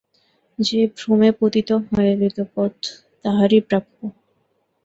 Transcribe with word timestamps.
যে 0.59 0.79
ভ্রমে 0.95 1.29
পতিত 1.39 1.69
হয়, 1.85 2.11
ঋতপথ 2.27 2.75
তাহারই 3.25 3.59
প্রাপ্য। 3.61 3.97